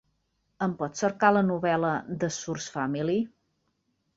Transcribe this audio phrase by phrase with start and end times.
[0.65, 1.91] Em pots cercar la novel·la
[2.25, 3.19] "The Source Family"?